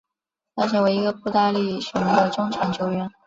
[0.55, 3.07] 他成为一个步大力雄的中场球员。